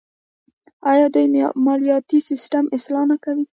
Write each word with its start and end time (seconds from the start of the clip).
آیا 0.91 1.07
دوی 1.13 1.27
مالیاتي 1.65 2.19
سیستم 2.29 2.65
اصلاح 2.75 3.03
نه 3.11 3.17
کوي؟ 3.23 3.45